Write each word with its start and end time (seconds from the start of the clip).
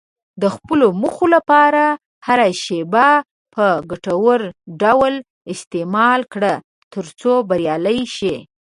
د 0.41 0.43
خپلو 0.55 0.85
موخو 1.01 1.25
لپاره 1.35 1.83
هره 2.27 2.47
شېبه 2.63 3.09
په 3.53 3.65
ګټور 3.91 4.39
ډول 4.81 5.13
استعمال 5.53 6.21
کړه، 6.33 6.53
ترڅو 6.93 7.33
بریالی 7.49 8.01
شې. 8.15 8.35